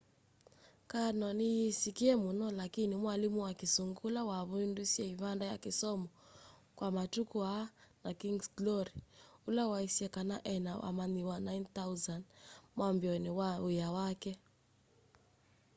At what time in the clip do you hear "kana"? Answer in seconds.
10.15-10.35